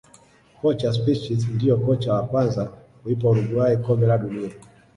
Kocha 0.59 0.91
Suppici 0.93 1.33
ndio 1.55 1.77
kocha 1.77 2.13
wa 2.13 2.23
kwanza 2.27 2.71
kuipa 3.03 3.29
uruguay 3.29 3.73
kombe 3.77 4.05
la 4.07 4.17
dunia 4.17 4.51